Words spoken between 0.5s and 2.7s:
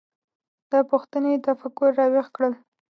دا پوښتنې تفکر راویښ کړل.